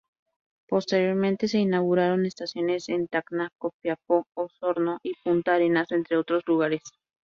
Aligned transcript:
Posteriormente 0.67 1.47
se 1.47 1.59
inauguraron 1.59 2.25
estaciones 2.25 2.89
en 2.89 3.07
Tacna, 3.07 3.51
Copiapó, 3.59 4.25
Osorno 4.33 4.97
y 5.03 5.13
Punta 5.23 5.53
Arenas, 5.53 5.91
entre 5.91 6.17
otros 6.17 6.41
lugares. 6.47 6.81